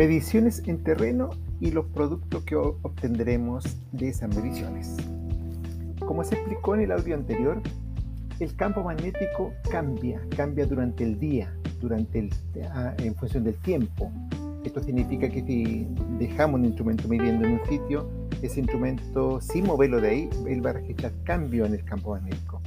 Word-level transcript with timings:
Mediciones 0.00 0.62
en 0.66 0.82
terreno 0.82 1.28
y 1.60 1.72
los 1.72 1.84
productos 1.84 2.42
que 2.44 2.56
obtendremos 2.56 3.76
de 3.92 4.08
esas 4.08 4.34
mediciones. 4.34 4.96
Como 5.98 6.24
se 6.24 6.36
explicó 6.36 6.74
en 6.74 6.80
el 6.80 6.92
audio 6.92 7.14
anterior, 7.14 7.60
el 8.38 8.56
campo 8.56 8.82
magnético 8.82 9.52
cambia, 9.70 10.18
cambia 10.34 10.64
durante 10.64 11.04
el 11.04 11.18
día, 11.18 11.54
durante 11.82 12.18
el, 12.18 12.30
ah, 12.72 12.94
en 12.96 13.14
función 13.14 13.44
del 13.44 13.56
tiempo. 13.56 14.10
Esto 14.64 14.82
significa 14.82 15.28
que 15.28 15.42
si 15.42 15.86
dejamos 16.18 16.60
un 16.60 16.64
instrumento 16.64 17.06
midiendo 17.06 17.46
en 17.46 17.60
un 17.60 17.66
sitio, 17.66 18.08
ese 18.40 18.60
instrumento, 18.60 19.38
sin 19.42 19.66
moverlo 19.66 20.00
de 20.00 20.08
ahí, 20.08 20.30
él 20.48 20.64
va 20.64 20.70
a 20.70 20.72
registrar 20.72 21.12
cambio 21.24 21.66
en 21.66 21.74
el 21.74 21.84
campo 21.84 22.12
magnético. 22.12 22.62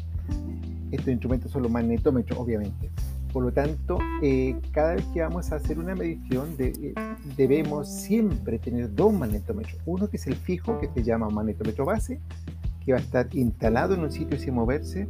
Estos 0.91 1.07
instrumentos 1.07 1.51
son 1.51 1.63
los 1.63 1.71
magnetómetros, 1.71 2.37
obviamente. 2.37 2.91
Por 3.33 3.43
lo 3.43 3.51
tanto, 3.51 3.97
eh, 4.21 4.55
cada 4.71 4.93
vez 4.93 5.05
que 5.07 5.21
vamos 5.21 5.51
a 5.51 5.55
hacer 5.55 5.79
una 5.79 5.95
medición, 5.95 6.55
eh, 6.59 6.93
debemos 7.35 7.89
siempre 7.89 8.59
tener 8.59 8.93
dos 8.93 9.11
magnetómetros. 9.11 9.75
Uno 9.87 10.07
que 10.07 10.17
es 10.17 10.27
el 10.27 10.35
fijo, 10.35 10.79
que 10.79 10.87
se 10.93 11.01
llama 11.01 11.29
magnetómetro 11.29 11.83
base, 11.83 12.21
que 12.85 12.91
va 12.91 12.99
a 12.99 13.01
estar 13.01 13.27
instalado 13.35 13.95
en 13.95 14.01
un 14.01 14.11
sitio 14.11 14.37
sin 14.37 14.53
moverse 14.53 15.07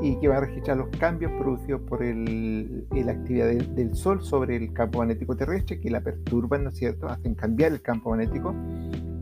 y 0.00 0.16
que 0.20 0.28
va 0.28 0.38
a 0.38 0.40
registrar 0.40 0.78
los 0.78 0.88
cambios 0.98 1.30
producidos 1.32 1.82
por 1.82 2.02
la 2.02 3.12
actividad 3.12 3.48
del, 3.48 3.94
Sol 3.94 4.22
sobre 4.22 4.56
el 4.56 4.72
campo 4.72 5.00
magnético 5.00 5.36
terrestre, 5.36 5.80
que 5.80 5.90
la 5.90 6.00
perturban, 6.00 6.64
¿no 6.64 6.70
es 6.70 6.76
cierto?, 6.76 7.08
hacen 7.08 7.34
cambiar 7.34 7.72
el 7.72 7.82
campo 7.82 8.08
magnético. 8.10 8.54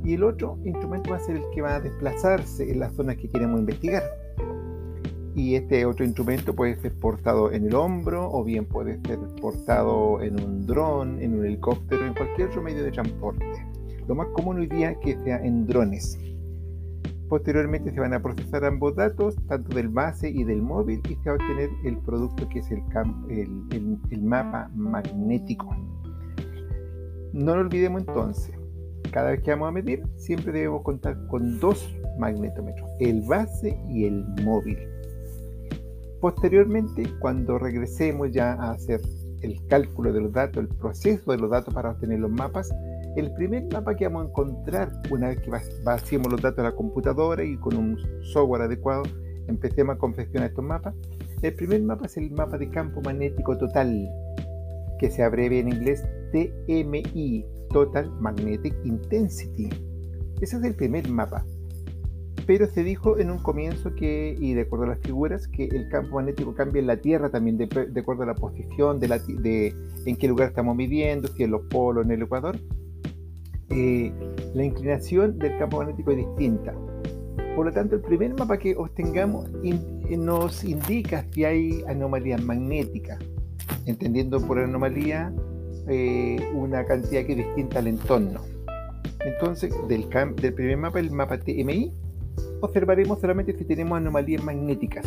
Y 0.04 0.14
el 0.14 0.22
otro 0.22 0.60
instrumento 0.64 1.10
va 1.10 1.16
a 1.16 1.20
ser 1.20 1.36
el 1.36 1.44
que 1.52 1.60
va 1.60 1.74
a 1.74 1.80
desplazarse 1.80 2.70
en 2.70 2.78
las 2.78 2.94
zonas 2.94 3.16
que 3.16 3.28
queremos 3.28 3.58
investigar 3.58 4.04
y 5.36 5.54
este 5.54 5.84
otro 5.84 6.04
instrumento 6.06 6.54
puede 6.54 6.76
ser 6.76 6.94
portado 6.94 7.52
en 7.52 7.66
el 7.66 7.74
hombro 7.74 8.26
o 8.32 8.42
bien 8.42 8.64
puede 8.64 8.98
ser 9.06 9.18
portado 9.40 10.22
en 10.22 10.40
un 10.42 10.66
dron, 10.66 11.20
en 11.20 11.38
un 11.38 11.44
helicóptero, 11.44 12.06
en 12.06 12.14
cualquier 12.14 12.48
otro 12.48 12.62
medio 12.62 12.82
de 12.82 12.90
transporte. 12.90 13.44
Lo 14.08 14.14
más 14.14 14.28
común 14.28 14.56
hoy 14.56 14.66
día 14.66 14.92
es 14.92 14.98
que 14.98 15.14
sea 15.24 15.36
en 15.44 15.66
drones. 15.66 16.18
Posteriormente 17.28 17.92
se 17.92 18.00
van 18.00 18.14
a 18.14 18.22
procesar 18.22 18.64
ambos 18.64 18.96
datos, 18.96 19.36
tanto 19.46 19.76
del 19.76 19.88
base 19.88 20.30
y 20.30 20.42
del 20.42 20.62
móvil, 20.62 21.02
y 21.06 21.16
se 21.16 21.28
va 21.28 21.32
a 21.32 21.34
obtener 21.34 21.68
el 21.84 21.98
producto 21.98 22.48
que 22.48 22.60
es 22.60 22.70
el, 22.70 22.82
el, 23.28 23.98
el 24.10 24.22
mapa 24.22 24.70
magnético. 24.74 25.76
No 27.34 27.56
lo 27.56 27.60
olvidemos 27.60 28.00
entonces, 28.00 28.54
cada 29.10 29.32
vez 29.32 29.42
que 29.42 29.50
vamos 29.50 29.68
a 29.68 29.72
medir, 29.72 30.02
siempre 30.16 30.52
debemos 30.52 30.82
contar 30.82 31.26
con 31.26 31.60
dos 31.60 31.94
magnetómetros, 32.18 32.88
el 33.00 33.20
base 33.20 33.78
y 33.90 34.06
el 34.06 34.24
móvil. 34.42 34.78
Posteriormente, 36.26 37.04
cuando 37.20 37.56
regresemos 37.56 38.32
ya 38.32 38.54
a 38.54 38.72
hacer 38.72 39.00
el 39.42 39.64
cálculo 39.68 40.12
de 40.12 40.22
los 40.22 40.32
datos, 40.32 40.56
el 40.56 40.66
proceso 40.66 41.30
de 41.30 41.38
los 41.38 41.48
datos 41.48 41.72
para 41.72 41.92
obtener 41.92 42.18
los 42.18 42.32
mapas, 42.32 42.68
el 43.14 43.32
primer 43.34 43.72
mapa 43.72 43.94
que 43.94 44.08
vamos 44.08 44.24
a 44.24 44.28
encontrar 44.30 44.90
una 45.08 45.28
vez 45.28 45.38
que 45.38 45.52
vaciemos 45.84 46.32
los 46.32 46.42
datos 46.42 46.58
a 46.58 46.70
la 46.70 46.74
computadora 46.74 47.44
y 47.44 47.56
con 47.58 47.76
un 47.76 47.96
software 48.32 48.62
adecuado 48.62 49.04
empecemos 49.46 49.94
a 49.94 49.98
confeccionar 50.00 50.48
estos 50.48 50.64
mapas, 50.64 50.96
el 51.42 51.54
primer 51.54 51.80
mapa 51.82 52.06
es 52.06 52.16
el 52.16 52.32
mapa 52.32 52.58
de 52.58 52.70
campo 52.70 53.00
magnético 53.02 53.56
total, 53.56 54.10
que 54.98 55.12
se 55.12 55.22
abrevia 55.22 55.60
en 55.60 55.68
inglés 55.68 56.04
TMI, 56.32 57.46
Total 57.70 58.10
Magnetic 58.20 58.74
Intensity. 58.84 59.70
Ese 60.40 60.56
es 60.56 60.64
el 60.64 60.74
primer 60.74 61.08
mapa 61.08 61.46
pero 62.44 62.66
se 62.66 62.84
dijo 62.84 63.18
en 63.18 63.30
un 63.30 63.38
comienzo 63.38 63.94
que, 63.94 64.36
y 64.38 64.54
de 64.54 64.62
acuerdo 64.62 64.84
a 64.84 64.88
las 64.88 65.00
figuras, 65.00 65.48
que 65.48 65.64
el 65.64 65.88
campo 65.88 66.16
magnético 66.16 66.54
cambia 66.54 66.80
en 66.80 66.86
la 66.86 66.96
Tierra 66.98 67.30
también, 67.30 67.56
de, 67.56 68.00
acuerdo 68.00 68.22
a 68.22 68.26
la 68.26 68.34
posición, 68.34 69.00
de, 69.00 69.08
la, 69.08 69.18
de, 69.18 69.74
en 70.04 70.16
qué 70.16 70.28
lugar 70.28 70.48
estamos 70.48 70.76
midiendo, 70.76 71.28
si 71.28 71.44
en 71.44 71.50
los 71.52 71.62
polos, 71.62 72.04
en 72.04 72.12
el 72.12 72.22
Ecuador. 72.22 72.58
Eh, 73.70 74.12
la 74.54 74.64
inclinación 74.64 75.38
del 75.38 75.58
campo 75.58 75.78
magnético 75.78 76.12
es 76.12 76.18
distinta. 76.18 76.74
Por 77.56 77.66
lo 77.66 77.72
tanto, 77.72 77.96
el 77.96 78.02
primer 78.02 78.34
mapa 78.34 78.58
que 78.58 78.76
obtengamos 78.76 79.50
nos 80.10 80.62
indica 80.62 81.24
si 81.32 81.44
hay 81.44 81.82
anomalías 81.88 82.42
magnéticas, 82.42 83.18
entendiendo 83.86 84.40
por 84.40 84.58
anomalía 84.58 85.32
eh, 85.88 86.36
una 86.54 86.84
cantidad 86.84 87.24
que 87.24 87.32
es 87.32 87.38
distinta 87.38 87.78
al 87.78 87.86
entorno. 87.86 88.42
Entonces, 89.24 89.74
del, 89.88 90.06
del 90.36 90.54
primer 90.54 90.76
mapa, 90.76 91.00
el 91.00 91.10
mapa 91.10 91.38
TMI, 91.38 91.92
observaremos 92.60 93.20
solamente 93.20 93.56
si 93.56 93.64
tenemos 93.64 93.96
anomalías 93.98 94.42
magnéticas. 94.42 95.06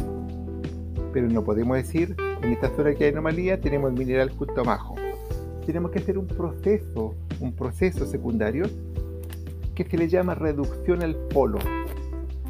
Pero 1.14 1.28
no 1.28 1.44
podemos 1.44 1.78
decir, 1.78 2.16
en 2.42 2.54
esta 2.54 2.70
zona 2.76 2.94
que 2.94 3.06
hay 3.06 3.12
anomalía, 3.12 3.60
tenemos 3.60 3.92
el 3.92 3.98
mineral 3.98 4.30
justo 4.30 4.62
abajo. 4.62 4.96
Tenemos 5.66 5.92
que 5.92 6.00
hacer 6.00 6.18
un 6.18 6.28
proceso, 6.28 7.16
un 7.40 7.54
proceso 7.54 8.06
secundario, 8.06 8.66
que 9.76 9.84
se 9.86 9.98
le 9.98 10.08
llama 10.08 10.36
reducción 10.36 11.04
al 11.04 11.16
polo. 11.16 11.60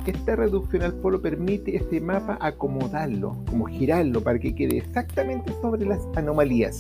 Esta 0.06 0.36
reducción 0.36 0.82
al 0.82 0.94
polo 0.94 1.22
permite 1.22 1.76
este 1.76 2.02
mapa 2.02 2.38
acomodarlo, 2.42 3.38
como 3.50 3.66
girarlo, 3.66 4.22
para 4.22 4.40
que 4.40 4.56
quede 4.56 4.78
exactamente 4.78 5.54
sobre 5.62 5.86
las 5.86 6.00
anomalías. 6.16 6.80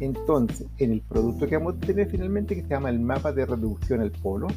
Entonces, 0.00 0.66
en 0.78 0.92
el 0.92 1.00
producto 1.00 1.46
que 1.46 1.56
vamos 1.56 1.76
a 1.76 1.80
tener 1.80 2.10
finalmente, 2.10 2.54
que 2.54 2.62
se 2.62 2.68
llama 2.68 2.90
el 2.90 3.00
mapa 3.00 3.32
de 3.32 3.46
reducción 3.46 4.00
al 4.00 4.10
polo, 4.10 4.48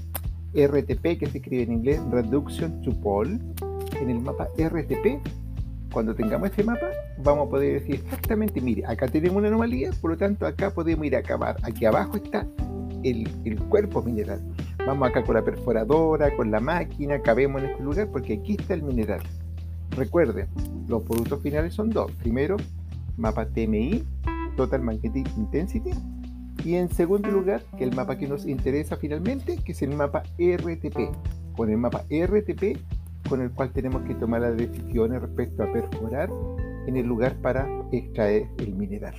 RTP, 0.66 1.20
que 1.20 1.28
se 1.28 1.38
escribe 1.38 1.64
en 1.64 1.74
inglés 1.74 2.02
Reduction 2.12 2.82
to 2.82 2.92
Pole, 3.02 3.40
en 4.02 4.10
el 4.10 4.20
mapa 4.20 4.48
RTP, 4.58 5.22
cuando 5.92 6.14
tengamos 6.14 6.50
este 6.50 6.64
mapa, 6.64 6.90
vamos 7.24 7.48
a 7.48 7.50
poder 7.50 7.82
decir 7.82 7.96
exactamente, 7.96 8.62
mire, 8.62 8.86
acá 8.86 9.08
tenemos 9.08 9.38
una 9.38 9.48
anomalía, 9.48 9.92
por 10.02 10.12
lo 10.12 10.18
tanto 10.18 10.46
acá 10.46 10.72
podemos 10.72 11.06
ir 11.06 11.16
a 11.16 11.20
acabar. 11.20 11.58
Aquí 11.64 11.86
abajo 11.86 12.18
está 12.18 12.46
el, 13.04 13.28
el 13.46 13.60
cuerpo 13.64 14.02
mineral. 14.02 14.42
Vamos 14.86 15.10
acá 15.10 15.24
con 15.24 15.36
la 15.36 15.44
perforadora, 15.44 16.36
con 16.36 16.52
la 16.52 16.60
máquina, 16.60 17.22
cabemos 17.22 17.64
en 17.64 17.70
este 17.70 17.84
lugar 17.84 18.10
porque 18.12 18.34
aquí 18.34 18.58
está 18.60 18.74
el 18.74 18.84
mineral. 18.84 19.22
Recuerden, 19.92 20.48
los 20.88 21.04
productos 21.04 21.42
finales 21.42 21.74
son 21.74 21.90
dos. 21.90 22.12
Primero, 22.14 22.58
mapa 23.18 23.46
TMI, 23.48 24.04
Total 24.56 24.82
Magnetic 24.82 25.28
Intensity, 25.38 25.92
y 26.64 26.76
en 26.76 26.90
segundo 26.90 27.30
lugar, 27.32 27.64
que 27.78 27.84
el 27.84 27.96
mapa 27.96 28.18
que 28.18 28.28
nos 28.28 28.46
interesa 28.46 28.98
finalmente, 28.98 29.58
que 29.64 29.72
es 29.72 29.82
el 29.82 29.96
mapa 29.96 30.24
RTP. 30.38 31.16
Con 31.56 31.70
el 31.70 31.78
mapa 31.78 32.04
RTP, 32.10 32.78
con 33.28 33.42
el 33.42 33.52
cual 33.52 33.72
tenemos 33.72 34.04
que 34.04 34.16
tomar 34.16 34.42
las 34.42 34.58
decisiones 34.58 35.22
respecto 35.22 35.64
a 35.64 35.72
perforar 35.72 36.30
en 36.88 36.98
el 36.98 37.06
lugar 37.06 37.36
para 37.42 37.68
extraer 37.92 38.48
el 38.60 38.76
mineral. 38.76 39.16